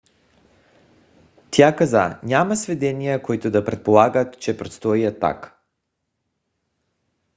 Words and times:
тя 1.51 1.75
каза: 1.75 2.19
няма 2.23 2.55
сведения 2.57 3.21
които 3.23 3.51
да 3.51 3.65
предполагат 3.65 4.39
че 4.39 4.57
предстои 4.57 5.05
атака 5.05 5.57